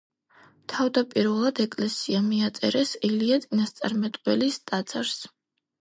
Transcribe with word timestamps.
თავდაპირველად 0.71 1.61
ეკლესია 1.65 2.23
მიაწერეს 2.31 2.97
ელია 3.11 3.41
წინასწარმეტყველის 3.47 4.63
ტაძარს. 4.69 5.19